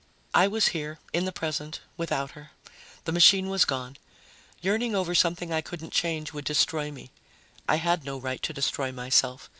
[0.33, 2.53] I was here, in the present, without her.
[3.05, 3.97] The machine was gone.
[4.59, 7.11] Yearning over something I couldn't change would destroy me.
[7.69, 9.47] I had no right to destroy myself.